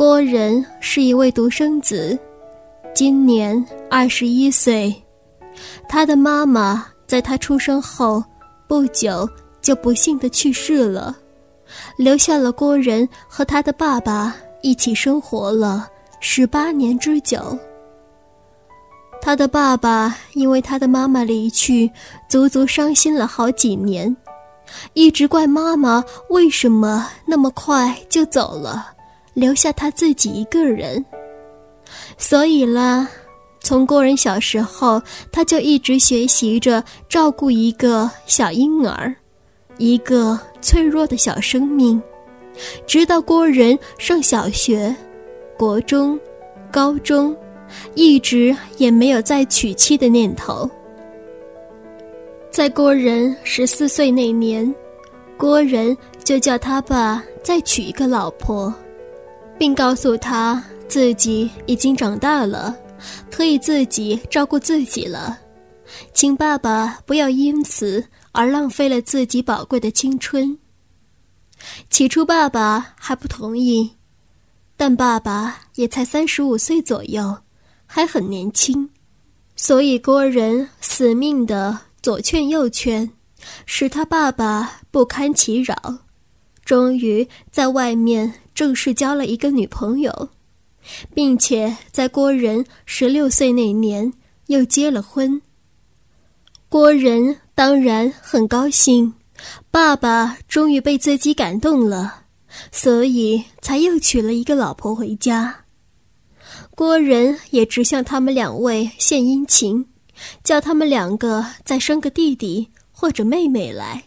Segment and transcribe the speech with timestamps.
[0.00, 2.18] 郭仁是一位独生子，
[2.94, 4.90] 今年二十一岁。
[5.90, 8.24] 他的妈妈在他出生后
[8.66, 9.28] 不久
[9.60, 11.14] 就不幸的去世了，
[11.98, 15.86] 留下了郭仁和他的爸爸一起生活了
[16.18, 17.58] 十八年之久。
[19.20, 21.92] 他的爸爸因为他的妈妈离去，
[22.26, 24.16] 足足伤心了好几年，
[24.94, 28.94] 一直怪妈妈为什么那么快就走了，
[29.40, 31.04] 留下他自己一个人。
[32.18, 33.08] 所以啦，
[33.60, 39.14] 从郭仁小时候，他就一直学习着照顾一个小婴儿，
[39.78, 42.00] 一个脆弱的小生命，
[42.86, 44.94] 直到郭仁上小学、
[45.56, 46.20] 国中、
[46.70, 47.34] 高中。
[47.94, 50.68] 一直也没有再娶妻的念头。
[52.50, 54.74] 在郭仁十四岁那年，
[55.36, 58.74] 郭仁就叫他爸再娶一个老婆，
[59.60, 62.74] 并告诉他自己已经长大了，
[63.30, 65.38] 可以自己照顾自己了，
[66.14, 70.56] 请爸爸不要因此而浪费了自己宝贵的青春。
[71.90, 73.90] 起初，爸爸还不同意，
[74.78, 77.36] 但爸爸也才三十五岁左右。
[77.84, 78.88] 还很年轻，
[79.56, 83.10] 所以郭人死命的左劝右劝，
[83.66, 85.98] 使他爸爸不堪其扰，
[86.64, 90.28] 终于在外面正式交了一个女朋友，
[91.14, 94.12] 并且在郭仁十六岁那年
[94.46, 95.40] 又结了婚。
[96.68, 99.14] 郭仁当然很高兴，
[99.70, 102.24] 爸爸终于被自己感动了，
[102.70, 105.64] 所以才又娶了一个老婆回家。
[106.74, 109.86] 郭仁也直向他们两位献殷勤，
[110.44, 114.04] 叫他们两个再生个弟弟或者妹妹来，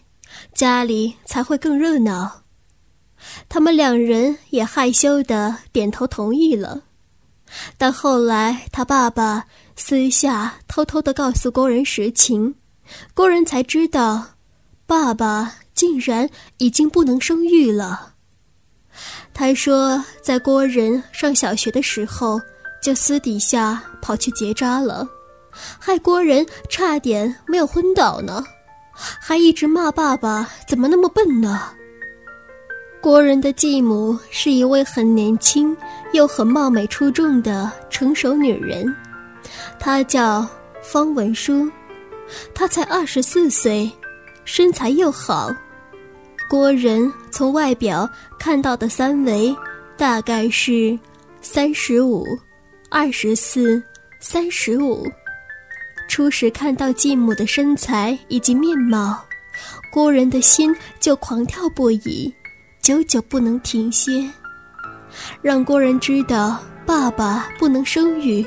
[0.53, 2.42] 家里才会更热闹。
[3.47, 6.81] 他们两人也害羞的点头同意了。
[7.77, 12.55] 但后来他爸爸私下偷偷的告诉郭人实情，
[13.13, 14.25] 郭人才知道，
[14.85, 18.13] 爸爸竟然已经不能生育了。
[19.33, 22.39] 他说，在郭仁上小学的时候。
[22.83, 25.07] 就私底下跑去结扎了，
[25.79, 28.43] 害郭仁差点没有昏倒呢，
[28.91, 31.71] 还一直骂爸爸怎么那么笨呢。
[33.03, 35.75] 郭仁的继母是一位很年轻
[36.13, 38.95] 又很貌美出众的成熟女人，
[39.77, 40.47] 她叫
[40.81, 41.69] 方文书，
[42.55, 43.91] 她才二十四岁，
[44.45, 45.53] 身材又好。
[46.49, 48.09] 郭仁从外表
[48.39, 49.53] 看到的三围
[49.97, 50.97] 大概是
[51.41, 52.25] 三十五。
[52.89, 53.83] 二十四，
[54.21, 55.05] 三十五。
[56.07, 59.25] 初时看到继母的身材以及面貌，
[59.91, 62.33] 郭仁的心就狂跳不已，
[62.83, 64.29] 久久不能停歇。
[65.41, 68.45] 让郭仁知道爸爸不能生育，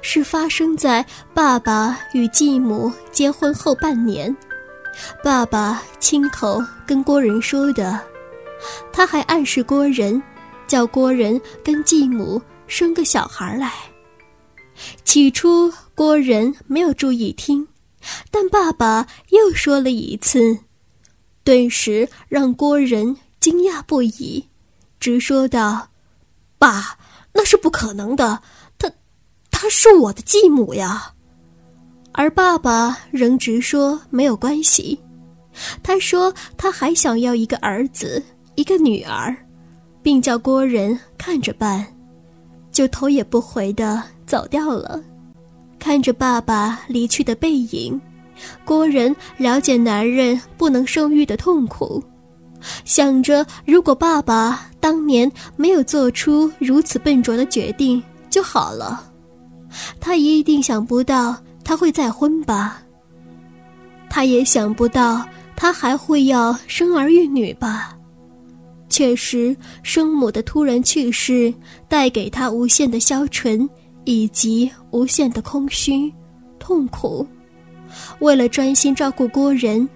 [0.00, 1.04] 是发生在
[1.34, 4.34] 爸爸与继母结婚后半年，
[5.22, 8.00] 爸爸亲口跟郭仁说的。
[8.90, 10.20] 他还暗示郭仁，
[10.66, 12.42] 叫郭仁跟继母。
[12.68, 13.72] 生个小孩来。
[15.04, 17.64] 起初郭仁没有注意听，
[18.28, 20.58] 但爸爸又说了一次，
[21.44, 24.44] 顿时让郭仁惊讶不已，
[24.98, 25.86] 直说道
[26.58, 26.98] ：“爸，
[27.32, 28.42] 那是不可能的，
[28.76, 28.90] 她，
[29.52, 31.12] 她是我的继母呀。”
[32.10, 34.98] 而爸爸仍直说没有关系。
[35.80, 38.20] 他说他还想要一个儿子，
[38.56, 39.36] 一个女儿，
[40.02, 41.86] 并叫郭仁看着办。
[42.72, 45.00] 就头也不回的走掉了，
[45.78, 48.00] 看着爸爸离去的背影，
[48.64, 52.02] 郭仁了解男人不能生育的痛苦，
[52.84, 59.10] 想着如果爸爸当年没有做出如此笨拙的决定就好了，
[60.00, 62.82] 他一定想不到他会再婚吧，
[64.08, 67.96] 他也想不到他还会要生儿育女吧。
[68.88, 71.52] 确实，生母的突然去世
[71.88, 73.68] 带给他无限的消沉，
[74.04, 76.10] 以及无限的空虚、
[76.58, 77.26] 痛苦。
[78.20, 79.86] 为了专心照顾郭仁，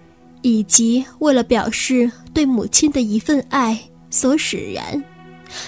[0.42, 3.78] 以及为了表示对母亲的一份爱
[4.10, 5.02] 所使然，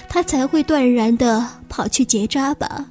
[0.09, 2.85] 他才会断然的跑去结扎吧。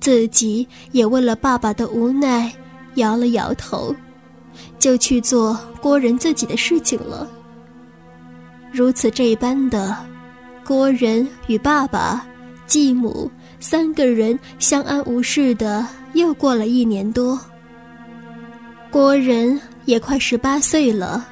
[0.00, 2.52] 自己也为了爸爸的无奈，
[2.94, 3.94] 摇了摇头，
[4.78, 7.30] 就去做郭仁自己的事情了。
[8.72, 9.96] 如此这般的，
[10.64, 12.26] 郭仁与爸爸、
[12.66, 13.30] 继母
[13.60, 17.38] 三个人相安无事的，又过了一年多。
[18.90, 21.26] 郭仁也快十八岁了，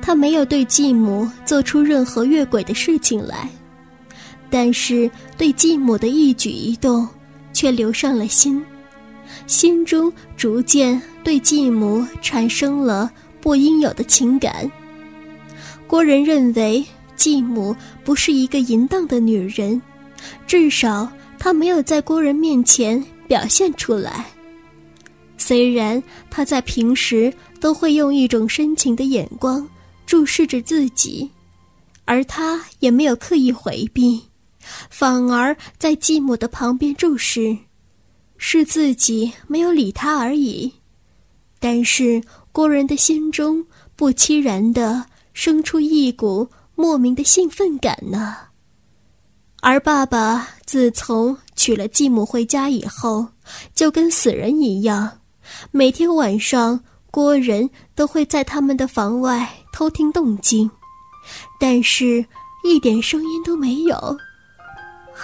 [0.00, 3.48] 他没有对继母做出任何越轨的事情来，
[4.50, 7.08] 但是对继母的一举一动
[7.52, 8.64] 却留上了心，
[9.46, 13.10] 心中逐渐对继母产生了
[13.40, 14.70] 不应有的情感。
[15.86, 16.84] 郭人认为
[17.14, 19.80] 继母不是一个淫荡的女人，
[20.46, 21.06] 至少
[21.38, 24.26] 她没有在郭人面前表现出来。
[25.42, 26.00] 虽然
[26.30, 29.68] 她在平时都会用一种深情的眼光
[30.06, 31.28] 注视着自己，
[32.04, 34.22] 而他也没有刻意回避。
[34.88, 37.58] 反而在继母的旁边注视，
[38.36, 40.72] 是自己没有理他而已。
[41.58, 42.22] 但是
[42.52, 43.66] 郭人的心中
[43.96, 48.36] 不期然的生出一股莫名的兴奋感呢。
[49.60, 53.26] 而爸爸自从娶了继母回家以后，
[53.74, 55.21] 就跟死人一样，
[55.70, 60.70] 每天晚上郭人都会在他们的房外偷听动静，
[61.58, 62.24] 但是
[62.64, 63.96] 一点声音都没有。
[65.14, 65.22] 唉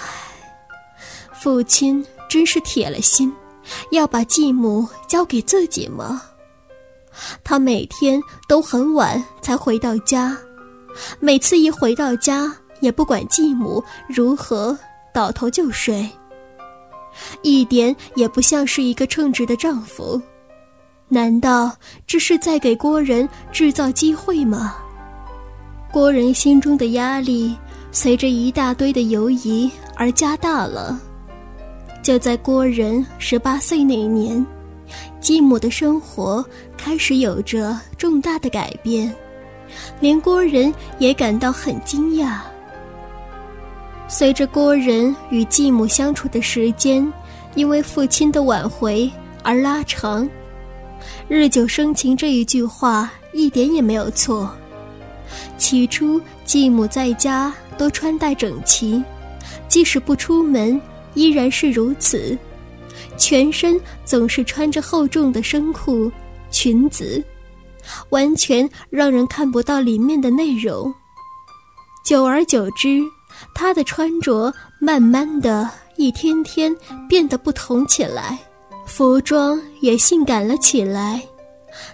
[1.33, 3.33] 父亲真是铁了心，
[3.91, 6.23] 要把继母交给自己吗？
[7.43, 10.37] 他每天都很晚才回到家，
[11.21, 14.77] 每次一回到家，也不管继母如何，
[15.13, 16.09] 倒头就睡，
[17.43, 20.21] 一点也不像是一个称职的丈夫。
[21.09, 21.75] 难道
[22.07, 24.77] 这是在给郭人制造机会吗？
[25.91, 27.57] 郭人心中的压力
[27.91, 31.01] 随着一大堆的犹疑而加大了。
[32.03, 34.45] 就在郭人十八岁那年，
[35.21, 36.45] 继母的生活
[36.77, 39.15] 开始有着重大的改变，
[40.01, 42.41] 连郭人也感到很惊讶。
[44.11, 47.13] 随着郭人与继母相处的时间，
[47.55, 49.11] 因为父亲的挽回
[49.43, 50.29] 而拉长
[51.29, 54.51] ，“日久生情”这一句话一点也没有错。
[55.59, 59.03] 起初，继母在家都穿戴整齐，
[59.69, 60.81] 即使不出门。
[61.15, 62.39] 依然是如此，
[63.17, 66.13] 全身总是穿着厚重的深裤、
[66.49, 67.23] 裙子，
[68.11, 70.95] 完全让人看不到里面的内容。
[72.05, 73.03] 久而久之，
[73.55, 76.75] 她的穿着慢慢的一天天
[77.09, 78.39] 变得不同起来，
[78.87, 81.23] 服装也性感了起来。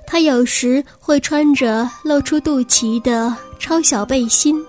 [0.06, 4.62] 她有时会穿着露出肚脐的超小背心，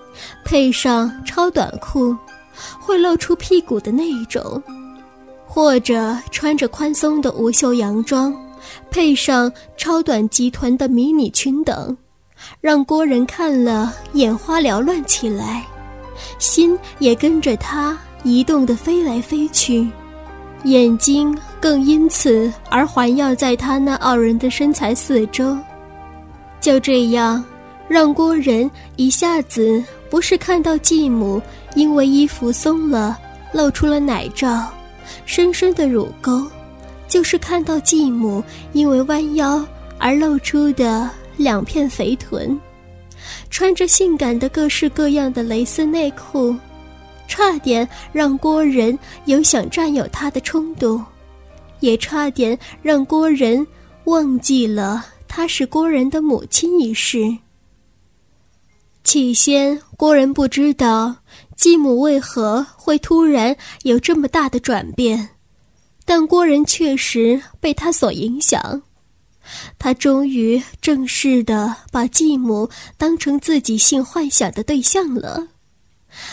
[0.44, 2.16] 配上超短裤。
[2.80, 4.62] 会露出屁股的那一种，
[5.46, 8.34] 或者穿着宽松的无袖洋装，
[8.90, 11.94] 配上超短及臀的迷你裙等，
[12.62, 15.66] 让郭人看了眼花缭乱起来，
[16.38, 19.88] 心也跟着他移动的飞来飞去，
[20.64, 25.56] 眼睛更因此而环绕在他那傲人的身材四周。
[26.60, 27.44] 就这样，
[27.88, 31.40] 让郭人一下子不是看到继母。
[31.74, 33.18] 因为衣服松了，
[33.52, 34.66] 露出了奶罩，
[35.26, 36.42] 深深的乳沟，
[37.06, 38.42] 就是看到继母
[38.72, 39.62] 因为弯腰
[39.98, 42.58] 而露出的两片肥臀，
[43.50, 46.54] 穿着性感的各式各样的蕾丝内裤，
[47.28, 51.04] 差点让郭人有想占有她的冲动，
[51.80, 53.66] 也差点让郭人
[54.04, 57.36] 忘记了她是郭人的母亲一事。
[59.04, 61.16] 起先，郭人不知道。
[61.56, 65.26] 继母为何会突然有这么大的转变？
[66.04, 68.82] 但郭人确实被他所影响，
[69.78, 75.48] 他终于正式的把继母当成自己性幻想的对象了，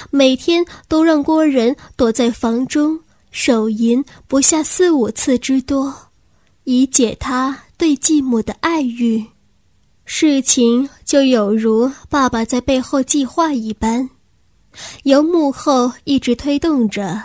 [0.09, 2.99] 每天都让郭人躲在房中
[3.31, 5.93] 手淫不下四五次之多，
[6.63, 9.25] 以解他对继母的爱欲。
[10.05, 14.09] 事情就有如爸爸在背后计划一般。
[15.03, 17.21] 由幕后一直推动着，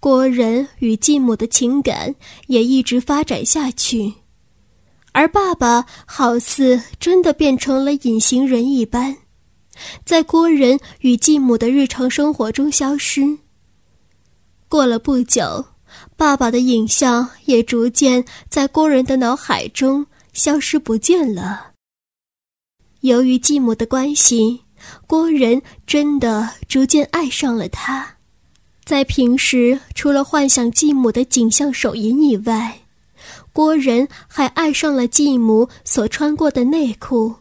[0.00, 2.14] 郭人与继母的情感
[2.46, 4.14] 也一直发展下去，
[5.16, 9.16] 而爸爸好似真的变成了隐形人一般，
[10.04, 13.38] 在郭人与继母的日常生活中消失。
[14.68, 15.64] 过了不久，
[16.18, 20.04] 爸爸的影像也逐渐在郭人的脑海中
[20.34, 21.72] 消失不见了。
[23.00, 24.60] 由于继母的关系。
[25.06, 28.06] 郭人真的逐渐爱上了他，
[28.84, 32.78] 在平时除了幻想继母的景象手淫以外，
[33.56, 37.36] 郭人还爱上了继母所穿过的内裤，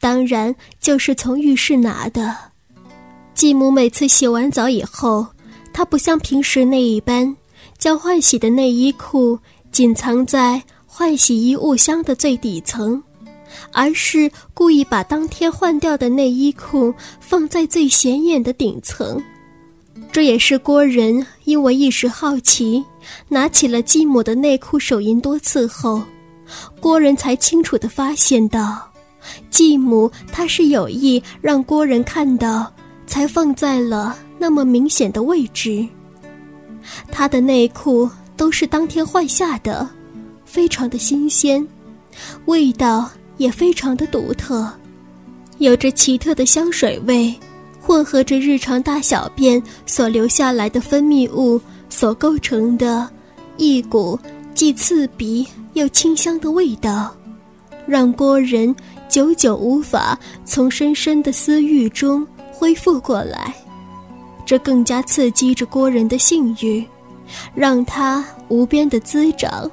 [0.00, 2.36] 当然就是从浴室拿的。
[3.32, 5.24] 继母每次洗完澡以后，
[5.72, 7.36] 他不像平时那一般，
[7.78, 9.38] 将换洗的内衣裤
[9.70, 13.00] 仅藏在换洗衣物箱的最底层。
[13.72, 19.22] 而是故意把当天换掉的内衣裤放在最显眼的顶层，
[20.12, 22.84] 这也是郭人因为一时好奇，
[23.28, 26.02] 拿起了继母的内裤手淫多次后，
[26.80, 28.90] 郭人才清楚地发现到，
[29.50, 32.72] 继母她是有意让郭人看到，
[33.06, 35.86] 才放在了那么明显的位置。
[37.12, 39.88] 她的内裤都是当天换下的，
[40.44, 41.64] 非常的新鲜，
[42.46, 44.68] 味道也非常的独特，
[45.58, 47.32] 有着奇特的香水味。
[47.80, 53.08] 混合着日常大小便所留下来的分泌物所构成的，
[53.56, 54.18] 一股
[54.54, 57.14] 既刺鼻又清香的味道，
[57.86, 58.74] 让郭人
[59.08, 63.54] 久久无法从深深的私欲中恢复过来。
[64.44, 66.84] 这更加刺激着郭人的性欲，
[67.54, 69.70] 让他无边的滋长。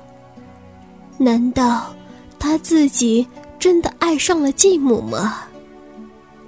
[1.18, 1.94] 难道
[2.38, 5.47] 他自己真的爱上了继母吗？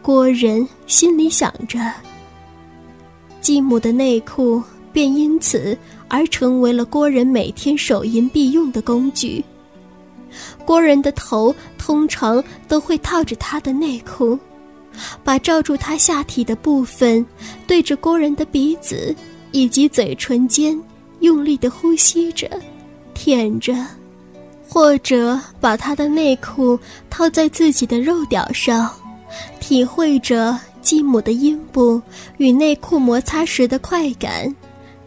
[0.10, 1.80] 郭人心里想着，
[3.42, 4.60] 继母的内裤
[4.92, 9.46] 便因此而成为了郭人每天手淫必用的工具。
[10.66, 14.36] 郭人的头通常都会套着他的内裤，
[15.24, 17.24] 把罩住他下体的部分
[17.68, 19.16] 对着郭人的鼻子
[19.52, 20.76] 以及嘴唇间
[21.20, 22.50] 用力的呼吸着、
[23.14, 23.76] 舔着，
[24.68, 26.80] 或者把他的内裤
[27.12, 28.90] 套在自己的肉屌上。
[29.70, 32.02] 体会着继母的阴部
[32.38, 34.52] 与内裤摩擦时的快感，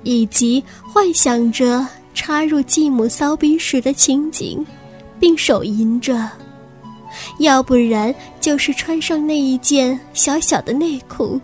[0.05, 4.65] 以及幻想着插入继母骚逼时的情景，
[5.19, 6.31] 并手淫着；
[7.41, 11.41] 要不然就是穿上那一件小小的内裤，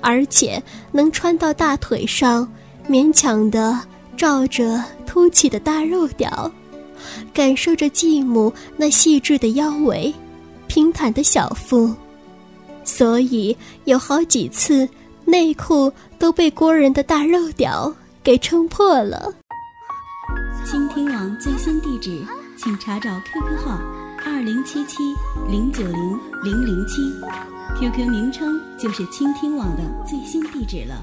[0.00, 2.52] 而且能穿到大腿上，
[2.88, 3.78] 勉强的
[4.16, 6.50] 罩着凸起的大肉屌，
[7.32, 10.12] 感受着继母那细致的腰围，
[10.66, 11.94] 平坦的小腹。
[12.90, 14.88] 所以有好几次，
[15.24, 19.32] 内裤都被郭人的大肉屌给撑破了。
[20.66, 22.20] 倾听网最新地址，
[22.58, 23.78] 请查找 QQ 号
[24.26, 24.96] 二零七七
[25.48, 26.96] 零九零零零七
[27.78, 31.00] ，QQ 名称就是倾听网的最新地址了。